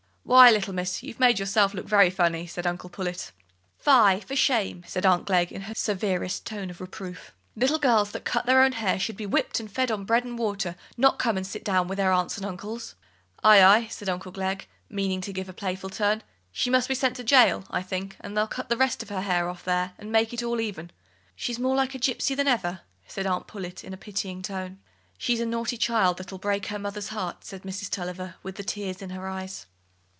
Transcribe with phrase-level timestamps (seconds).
[0.23, 3.33] "Why, little Miss, you've made yourself look very funny," said Uncle Pullet.
[3.77, 7.33] "Fie, for shame!" said Aunt Glegg, in her severest tone of reproof.
[7.57, 10.37] "Little girls that cut their own hair should be whipped and fed on bread and
[10.39, 12.95] water, not come and sit down with their aunts and uncles."
[13.43, 16.23] "Aye, aye," said Uncle Glegg, meaning to give a playful turn,
[16.53, 19.23] "she must be sent to jail, I think, and they'll cut the rest of her
[19.23, 20.91] hair off there, and make it all even."
[21.35, 24.79] "She's more like a gypsy than ever," said Aunt Pullet in a pitying tone.
[25.17, 27.89] "She's a naughty child, that'll break her mother's heart," said Mrs.
[27.89, 29.65] Tulliver, with the tears in her eyes.